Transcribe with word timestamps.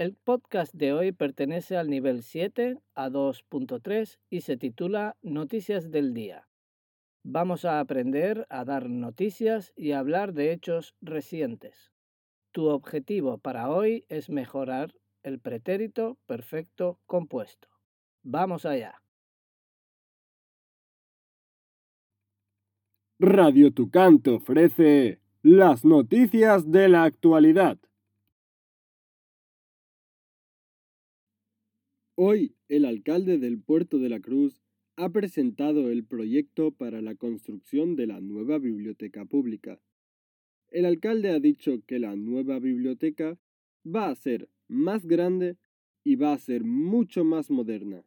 El 0.00 0.14
podcast 0.14 0.72
de 0.72 0.94
hoy 0.94 1.12
pertenece 1.12 1.76
al 1.76 1.90
nivel 1.90 2.22
7 2.22 2.78
a 2.94 3.10
2.3 3.10 4.18
y 4.30 4.40
se 4.40 4.56
titula 4.56 5.18
Noticias 5.20 5.90
del 5.90 6.14
Día. 6.14 6.48
Vamos 7.22 7.66
a 7.66 7.80
aprender 7.80 8.46
a 8.48 8.64
dar 8.64 8.88
noticias 8.88 9.74
y 9.76 9.92
a 9.92 9.98
hablar 9.98 10.32
de 10.32 10.54
hechos 10.54 10.94
recientes. 11.02 11.92
Tu 12.50 12.68
objetivo 12.68 13.36
para 13.36 13.68
hoy 13.68 14.06
es 14.08 14.30
mejorar 14.30 14.94
el 15.22 15.38
pretérito 15.38 16.16
perfecto 16.24 16.98
compuesto. 17.04 17.68
Vamos 18.22 18.64
allá. 18.64 19.02
Radio 23.18 23.70
Tucán 23.70 24.22
ofrece 24.34 25.20
las 25.42 25.84
noticias 25.84 26.70
de 26.72 26.88
la 26.88 27.04
actualidad. 27.04 27.76
Hoy, 32.22 32.54
el 32.68 32.84
alcalde 32.84 33.38
del 33.38 33.58
puerto 33.62 33.98
de 33.98 34.10
la 34.10 34.20
Cruz 34.20 34.60
ha 34.96 35.08
presentado 35.08 35.88
el 35.88 36.04
proyecto 36.04 36.70
para 36.70 37.00
la 37.00 37.14
construcción 37.14 37.96
de 37.96 38.06
la 38.06 38.20
nueva 38.20 38.58
biblioteca 38.58 39.24
pública. 39.24 39.80
El 40.68 40.84
alcalde 40.84 41.30
ha 41.30 41.40
dicho 41.40 41.80
que 41.86 41.98
la 41.98 42.16
nueva 42.16 42.58
biblioteca 42.58 43.38
va 43.86 44.10
a 44.10 44.14
ser 44.14 44.50
más 44.68 45.06
grande 45.06 45.56
y 46.04 46.16
va 46.16 46.34
a 46.34 46.38
ser 46.38 46.62
mucho 46.62 47.24
más 47.24 47.48
moderna. 47.50 48.04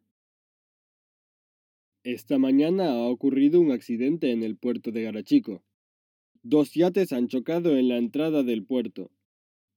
Esta 2.04 2.38
mañana 2.38 2.92
ha 2.92 3.08
ocurrido 3.08 3.60
un 3.60 3.72
accidente 3.72 4.30
en 4.30 4.44
el 4.44 4.56
puerto 4.56 4.92
de 4.92 5.02
Garachico. 5.02 5.64
Dos 6.44 6.72
yates 6.74 7.12
han 7.12 7.26
chocado 7.26 7.76
en 7.76 7.88
la 7.88 7.96
entrada 7.96 8.44
del 8.44 8.64
puerto. 8.64 9.10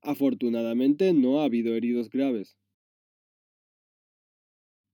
Afortunadamente 0.03 1.11
no 1.13 1.41
ha 1.41 1.45
habido 1.45 1.73
heridos 1.73 2.11
graves. 2.11 2.55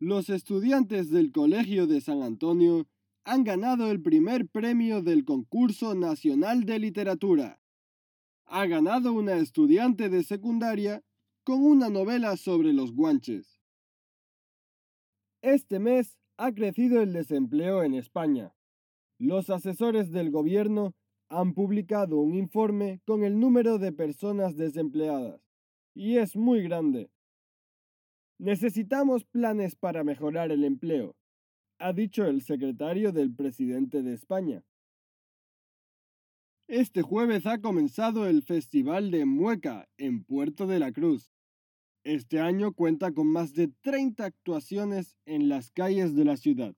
Los 0.06 0.30
estudiantes 0.30 1.12
del 1.12 1.32
Colegio 1.32 1.88
de 1.88 2.02
San 2.02 2.24
Antonio 2.24 2.90
han 3.24 3.46
ganado 3.46 3.90
el 3.90 4.02
primer 4.02 4.50
premio 4.50 5.02
del 5.02 5.24
Concurso 5.24 5.96
Nacional 5.96 6.66
de 6.66 6.78
Literatura. 6.78 7.62
Ha 8.44 8.66
ganado 8.66 9.14
una 9.14 9.38
estudiante 9.38 10.10
de 10.10 10.24
secundaria 10.24 11.02
con 11.46 11.64
una 11.64 11.88
novela 11.88 12.36
sobre 12.36 12.74
los 12.74 12.94
guanches. 12.94 13.62
Este 15.42 15.80
mes 15.80 16.18
ha 16.36 16.52
crecido 16.52 17.02
el 17.02 17.14
desempleo 17.14 17.82
en 17.82 17.94
España. 17.94 18.54
Los 19.18 19.50
asesores 19.50 20.12
del 20.12 20.32
gobierno 20.32 20.96
han 21.30 21.54
publicado 21.54 22.18
un 22.18 22.36
informe 22.36 23.00
con 23.06 23.24
el 23.24 23.40
número 23.40 23.78
de 23.80 23.94
personas 23.94 24.58
desempleadas, 24.58 25.40
y 25.94 26.18
es 26.18 26.36
muy 26.36 26.62
grande. 26.62 27.13
Necesitamos 28.44 29.24
planes 29.24 29.78
para 29.78 30.04
mejorar 30.04 30.52
el 30.52 30.66
empleo, 30.66 31.16
ha 31.80 31.94
dicho 31.94 32.26
el 32.26 32.42
secretario 32.42 33.14
del 33.14 33.34
presidente 33.34 34.04
de 34.04 34.14
España. 34.14 34.66
Este 36.68 37.04
jueves 37.04 37.48
ha 37.48 37.62
comenzado 37.62 38.28
el 38.28 38.44
Festival 38.44 39.12
de 39.12 39.24
Mueca 39.24 39.88
en 39.96 40.26
Puerto 40.26 40.68
de 40.68 40.80
la 40.80 40.92
Cruz. 40.92 41.32
Este 42.04 42.42
año 42.42 42.74
cuenta 42.74 43.14
con 43.14 43.28
más 43.28 43.54
de 43.54 43.70
30 43.70 44.26
actuaciones 44.26 45.16
en 45.26 45.48
las 45.48 45.72
calles 45.72 46.14
de 46.14 46.26
la 46.26 46.36
ciudad. 46.36 46.76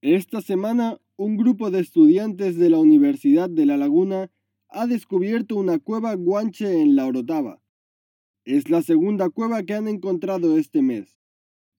Esta 0.00 0.40
semana, 0.40 0.98
un 1.16 1.36
grupo 1.36 1.70
de 1.70 1.80
estudiantes 1.80 2.56
de 2.56 2.70
la 2.70 2.78
Universidad 2.78 3.50
de 3.50 3.66
La 3.66 3.76
Laguna 3.76 4.30
ha 4.70 4.86
descubierto 4.86 5.56
una 5.56 5.78
cueva 5.78 6.14
guanche 6.14 6.80
en 6.80 6.96
La 6.96 7.04
Orotava. 7.04 7.60
Es 8.46 8.70
la 8.70 8.80
segunda 8.80 9.28
cueva 9.28 9.64
que 9.64 9.74
han 9.74 9.88
encontrado 9.88 10.56
este 10.56 10.80
mes. 10.80 11.18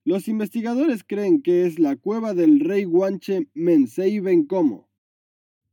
Los 0.03 0.27
investigadores 0.27 1.05
creen 1.05 1.41
que 1.41 1.65
es 1.65 1.79
la 1.79 1.95
cueva 1.95 2.33
del 2.33 2.59
rey 2.59 2.83
guanche 2.83 3.47
Mensei 3.53 4.19
Bencomo. 4.19 4.89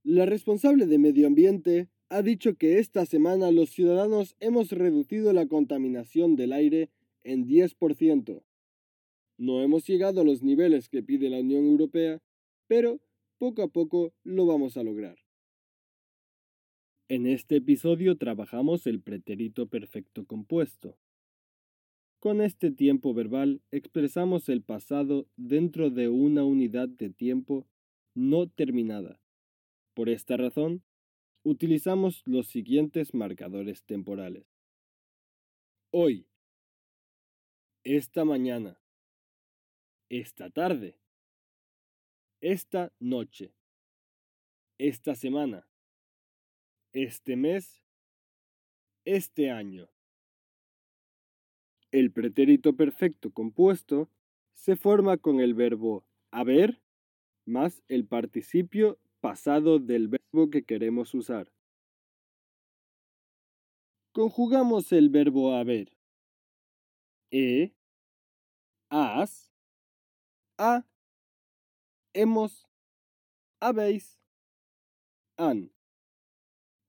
La 0.05 0.25
responsable 0.25 0.87
de 0.87 0.99
medio 0.99 1.27
ambiente 1.27 1.89
ha 2.11 2.23
dicho 2.23 2.55
que 2.55 2.79
esta 2.79 3.07
semana 3.07 3.51
los 3.51 3.71
ciudadanos 3.71 4.37
hemos 4.39 4.71
reducido 4.71 5.33
la 5.33 5.49
contaminación 5.49 6.37
del 6.37 6.53
aire 6.53 6.91
en 7.25 7.49
10%. 7.49 8.45
No 9.37 9.63
hemos 9.63 9.85
llegado 9.89 10.21
a 10.21 10.25
los 10.25 10.45
niveles 10.45 10.89
que 10.89 11.03
pide 11.03 11.29
la 11.29 11.41
Unión 11.41 11.65
Europea, 11.65 12.23
pero 12.69 13.01
poco 13.39 13.63
a 13.63 13.69
poco 13.69 14.13
lo 14.23 14.47
vamos 14.47 14.77
a 14.77 14.85
lograr. 14.85 15.24
En 17.07 17.27
este 17.27 17.57
episodio 17.57 18.17
trabajamos 18.17 18.87
el 18.87 19.03
pretérito 19.03 19.67
perfecto 19.67 20.25
compuesto. 20.25 20.99
Con 22.19 22.41
este 22.41 22.71
tiempo 22.71 23.13
verbal 23.13 23.61
expresamos 23.71 24.49
el 24.49 24.63
pasado 24.63 25.29
dentro 25.37 25.91
de 25.91 26.09
una 26.09 26.45
unidad 26.45 26.89
de 26.89 27.11
tiempo 27.11 27.69
no 28.15 28.49
terminada. 28.49 29.21
Por 29.93 30.09
esta 30.09 30.39
razón, 30.39 30.83
utilizamos 31.43 32.23
los 32.25 32.47
siguientes 32.47 33.13
marcadores 33.13 33.85
temporales. 33.85 34.47
Hoy, 35.91 36.27
esta 37.85 38.25
mañana, 38.25 38.81
esta 40.09 40.49
tarde, 40.49 40.99
esta 42.41 42.95
noche, 42.99 43.55
esta 44.79 45.15
semana, 45.15 45.69
este 46.95 47.37
mes, 47.37 47.83
este 49.05 49.51
año. 49.51 49.91
El 51.91 52.13
pretérito 52.13 52.77
perfecto 52.77 53.33
compuesto 53.33 54.09
se 54.55 54.77
forma 54.77 55.19
con 55.19 55.41
el 55.41 55.55
verbo 55.55 56.07
haber 56.31 56.81
más 57.45 57.83
el 57.89 58.07
participio 58.07 58.99
pasado 59.21 59.79
del 59.79 60.09
verbo 60.09 60.51
que 60.51 60.65
queremos 60.65 61.13
usar. 61.15 61.53
Conjugamos 64.13 64.93
el 64.93 65.11
verbo 65.11 65.55
haber. 65.55 65.97
He, 67.33 67.75
has, 68.89 69.53
ha, 70.57 70.87
hemos, 72.13 72.69
habéis, 73.61 74.21
han 75.37 75.74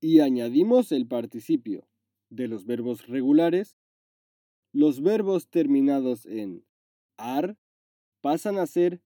y 0.05 0.19
añadimos 0.19 0.91
el 0.91 1.07
participio. 1.07 1.87
De 2.29 2.47
los 2.47 2.65
verbos 2.65 3.07
regulares, 3.07 3.75
los 4.71 5.01
verbos 5.01 5.49
terminados 5.49 6.27
en 6.27 6.63
ar 7.17 7.57
pasan 8.21 8.59
a 8.59 8.67
ser 8.67 9.01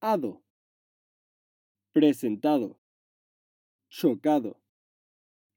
ado, 0.00 0.42
presentado, 1.92 2.80
chocado, 3.90 4.58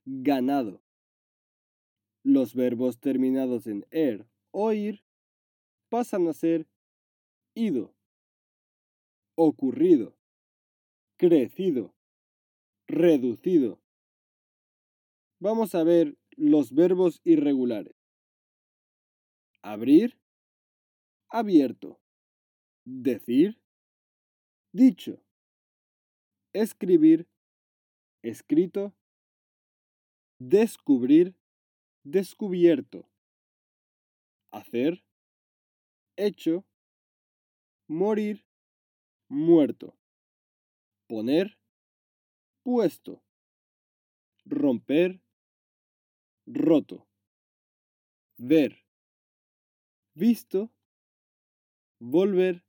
ganado. 0.04 0.82
Los 2.22 2.54
verbos 2.54 3.00
terminados 3.00 3.68
en 3.68 3.86
er 3.90 4.28
o 4.52 4.74
ir 4.74 5.02
pasan 5.88 6.28
a 6.28 6.34
ser 6.34 6.68
ido, 7.54 7.96
ocurrido, 9.36 10.14
crecido, 11.16 11.94
reducido, 12.88 13.81
Vamos 15.44 15.74
a 15.74 15.84
ver 15.84 16.16
los 16.38 16.72
verbos 16.72 17.20
irregulares. 17.24 17.96
Abrir, 19.64 20.20
abierto. 21.30 22.00
Decir, 22.86 23.60
dicho. 24.72 25.20
Escribir, 26.54 27.28
escrito. 28.22 28.94
Descubrir, 30.38 31.36
descubierto. 32.04 33.10
Hacer, 34.52 35.04
hecho. 36.18 36.68
Morir, 37.88 38.46
muerto. 39.28 39.98
Poner, 41.08 41.58
puesto. 42.62 43.24
Romper, 44.46 45.20
roto, 46.54 47.08
ver, 48.38 48.86
visto, 50.14 50.72
volver, 52.00 52.64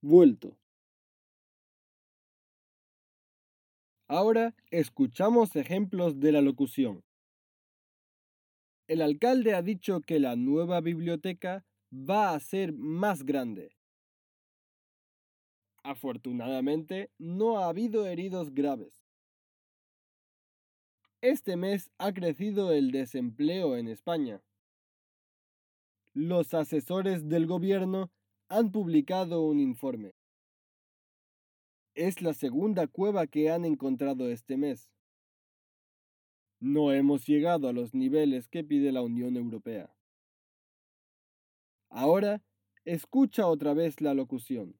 vuelto, 0.00 0.60
Ahora 4.10 4.56
escuchamos 4.72 5.54
ejemplos 5.54 6.18
de 6.18 6.32
la 6.32 6.40
locución. 6.40 7.04
El 8.88 9.02
alcalde 9.02 9.54
ha 9.54 9.62
dicho 9.62 10.00
que 10.00 10.18
la 10.18 10.34
nueva 10.34 10.80
biblioteca 10.80 11.64
va 11.92 12.34
a 12.34 12.40
ser 12.40 12.72
más 12.72 13.22
grande. 13.22 13.76
Afortunadamente, 15.84 17.12
no 17.18 17.58
ha 17.58 17.68
habido 17.68 18.04
heridos 18.04 18.52
graves. 18.52 18.99
Este 21.22 21.58
mes 21.58 21.90
ha 21.98 22.14
crecido 22.14 22.72
el 22.72 22.92
desempleo 22.92 23.76
en 23.76 23.88
España. 23.88 24.42
Los 26.14 26.54
asesores 26.54 27.28
del 27.28 27.46
gobierno 27.46 28.10
han 28.48 28.72
publicado 28.72 29.42
un 29.42 29.60
informe. 29.60 30.14
Es 31.94 32.22
la 32.22 32.32
segunda 32.32 32.86
cueva 32.86 33.26
que 33.26 33.50
han 33.50 33.66
encontrado 33.66 34.30
este 34.30 34.56
mes. 34.56 34.90
No 36.58 36.90
hemos 36.90 37.26
llegado 37.26 37.68
a 37.68 37.74
los 37.74 37.92
niveles 37.92 38.48
que 38.48 38.64
pide 38.64 38.90
la 38.90 39.02
Unión 39.02 39.36
Europea. 39.36 39.94
Ahora, 41.90 42.42
escucha 42.86 43.46
otra 43.46 43.74
vez 43.74 44.00
la 44.00 44.14
locución. 44.14 44.79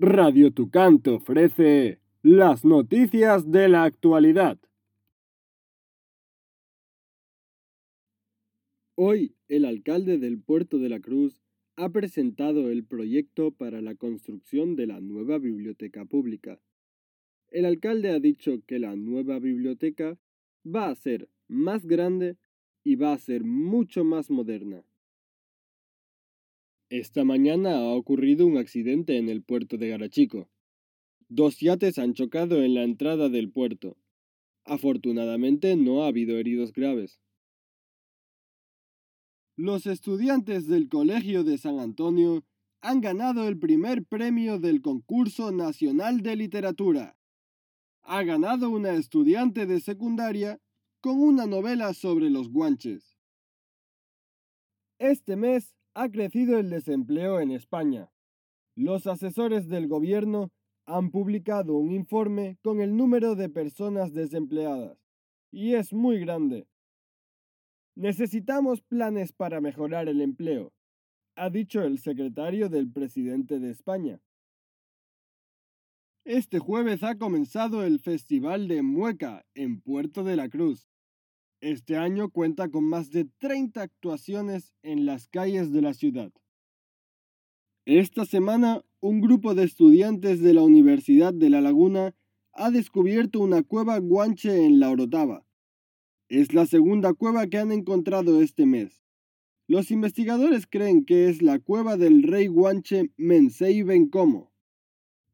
Radio 0.00 0.50
Tucanto 0.52 1.14
ofrece 1.14 2.00
las 2.20 2.64
noticias 2.64 3.52
de 3.52 3.68
la 3.68 3.84
actualidad. 3.84 4.58
Hoy, 8.96 9.36
el 9.46 9.64
alcalde 9.64 10.18
del 10.18 10.40
puerto 10.40 10.78
de 10.78 10.88
la 10.88 10.98
Cruz 10.98 11.44
ha 11.76 11.90
presentado 11.90 12.70
el 12.70 12.84
proyecto 12.84 13.52
para 13.52 13.80
la 13.82 13.94
construcción 13.94 14.74
de 14.74 14.88
la 14.88 15.00
nueva 15.00 15.38
biblioteca 15.38 16.04
pública. 16.04 16.60
El 17.50 17.64
alcalde 17.64 18.10
ha 18.10 18.18
dicho 18.18 18.64
que 18.66 18.80
la 18.80 18.96
nueva 18.96 19.38
biblioteca 19.38 20.18
va 20.66 20.88
a 20.88 20.94
ser 20.96 21.28
más 21.46 21.86
grande 21.86 22.36
y 22.82 22.96
va 22.96 23.12
a 23.12 23.18
ser 23.18 23.44
mucho 23.44 24.02
más 24.02 24.28
moderna. 24.28 24.84
Esta 26.96 27.24
mañana 27.24 27.74
ha 27.74 27.92
ocurrido 27.92 28.46
un 28.46 28.56
accidente 28.56 29.18
en 29.18 29.28
el 29.28 29.42
puerto 29.42 29.76
de 29.76 29.88
Garachico. 29.88 30.48
Dos 31.28 31.58
yates 31.58 31.98
han 31.98 32.14
chocado 32.14 32.62
en 32.62 32.74
la 32.74 32.84
entrada 32.84 33.28
del 33.28 33.50
puerto. 33.50 33.96
Afortunadamente 34.64 35.74
no 35.74 36.04
ha 36.04 36.06
habido 36.06 36.38
heridos 36.38 36.72
graves. 36.72 37.18
Los 39.56 39.86
estudiantes 39.86 40.68
del 40.68 40.88
Colegio 40.88 41.42
de 41.42 41.58
San 41.58 41.80
Antonio 41.80 42.44
han 42.80 43.00
ganado 43.00 43.48
el 43.48 43.58
primer 43.58 44.04
premio 44.04 44.60
del 44.60 44.80
concurso 44.80 45.50
nacional 45.50 46.22
de 46.22 46.36
literatura. 46.36 47.18
Ha 48.02 48.22
ganado 48.22 48.70
una 48.70 48.94
estudiante 48.94 49.66
de 49.66 49.80
secundaria 49.80 50.60
con 51.00 51.20
una 51.20 51.46
novela 51.46 51.92
sobre 51.92 52.30
los 52.30 52.50
guanches. 52.50 53.18
Este 55.00 55.34
mes 55.34 55.74
ha 55.94 56.08
crecido 56.10 56.58
el 56.58 56.70
desempleo 56.70 57.40
en 57.40 57.52
España. 57.52 58.10
Los 58.74 59.06
asesores 59.06 59.68
del 59.68 59.86
gobierno 59.86 60.50
han 60.86 61.10
publicado 61.10 61.76
un 61.76 61.92
informe 61.92 62.58
con 62.62 62.80
el 62.80 62.96
número 62.96 63.36
de 63.36 63.48
personas 63.48 64.12
desempleadas, 64.12 64.98
y 65.52 65.74
es 65.74 65.92
muy 65.92 66.18
grande. 66.18 66.66
Necesitamos 67.94 68.82
planes 68.82 69.32
para 69.32 69.60
mejorar 69.60 70.08
el 70.08 70.20
empleo, 70.20 70.72
ha 71.36 71.48
dicho 71.48 71.82
el 71.82 71.98
secretario 71.98 72.68
del 72.68 72.90
presidente 72.90 73.60
de 73.60 73.70
España. 73.70 74.20
Este 76.24 76.58
jueves 76.58 77.02
ha 77.04 77.18
comenzado 77.18 77.84
el 77.84 78.00
Festival 78.00 78.66
de 78.66 78.82
Mueca 78.82 79.44
en 79.54 79.80
Puerto 79.80 80.24
de 80.24 80.36
la 80.36 80.48
Cruz. 80.48 80.88
Este 81.64 81.96
año 81.96 82.28
cuenta 82.28 82.68
con 82.68 82.84
más 82.84 83.10
de 83.10 83.24
30 83.24 83.80
actuaciones 83.80 84.74
en 84.82 85.06
las 85.06 85.28
calles 85.28 85.72
de 85.72 85.80
la 85.80 85.94
ciudad. 85.94 86.30
Esta 87.86 88.26
semana, 88.26 88.82
un 89.00 89.22
grupo 89.22 89.54
de 89.54 89.64
estudiantes 89.64 90.42
de 90.42 90.52
la 90.52 90.62
Universidad 90.62 91.32
de 91.32 91.48
La 91.48 91.62
Laguna 91.62 92.14
ha 92.52 92.70
descubierto 92.70 93.40
una 93.40 93.62
cueva 93.62 93.96
guanche 93.96 94.66
en 94.66 94.78
La 94.78 94.90
Orotava. 94.90 95.46
Es 96.28 96.52
la 96.52 96.66
segunda 96.66 97.14
cueva 97.14 97.46
que 97.46 97.56
han 97.56 97.72
encontrado 97.72 98.42
este 98.42 98.66
mes. 98.66 99.02
Los 99.66 99.90
investigadores 99.90 100.66
creen 100.66 101.06
que 101.06 101.30
es 101.30 101.40
la 101.40 101.58
cueva 101.60 101.96
del 101.96 102.24
rey 102.24 102.46
guanche 102.46 103.10
Mensei 103.16 103.82
Bencomo. 103.82 104.52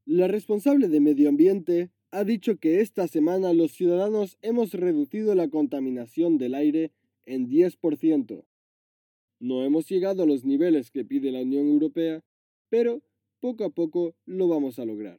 La 0.05 0.29
responsable 0.29 0.87
de 0.87 1.01
medio 1.01 1.29
ambiente 1.29 1.91
ha 2.13 2.25
dicho 2.25 2.59
que 2.59 2.81
esta 2.81 3.07
semana 3.07 3.53
los 3.53 3.73
ciudadanos 3.73 4.37
hemos 4.43 4.73
reducido 4.73 5.35
la 5.35 5.49
contaminación 5.49 6.39
del 6.39 6.55
aire 6.55 6.93
en 7.25 7.49
10%. 7.49 8.45
No 9.39 9.65
hemos 9.65 9.89
llegado 9.89 10.23
a 10.23 10.27
los 10.27 10.45
niveles 10.45 10.91
que 10.91 11.05
pide 11.05 11.31
la 11.31 11.41
Unión 11.41 11.67
Europea, 11.67 12.23
pero 12.69 13.03
poco 13.41 13.65
a 13.65 13.71
poco 13.71 14.15
lo 14.27 14.49
vamos 14.49 14.79
a 14.79 14.85
lograr. 14.85 15.19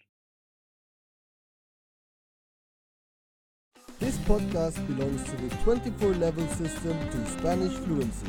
This 4.00 4.18
podcast 4.28 4.80
belongs 4.88 5.24
to 5.26 5.38
the 5.38 5.56
24 5.64 6.16
level 6.16 6.48
system 6.50 6.98
to 7.12 7.26
Spanish 7.38 7.74
fluency. 7.86 8.28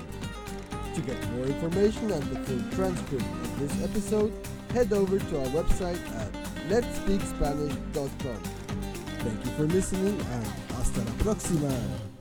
To 0.95 1.01
get 1.01 1.17
more 1.33 1.47
information 1.47 2.13
and 2.13 2.23
the 2.25 2.39
full 2.45 2.63
transcript 2.77 3.25
of 3.25 3.59
this 3.59 3.83
episode, 3.83 4.33
head 4.75 4.93
over 4.93 5.19
to 5.19 5.39
our 5.41 5.47
website 5.47 6.01
at 6.21 6.42
letspeakspanish.com. 6.69 8.41
Thank 9.23 9.45
you 9.45 9.51
for 9.57 9.67
listening 9.67 10.19
and 10.33 10.47
hasta 10.77 11.05
la 11.05 11.13
próxima. 11.23 12.12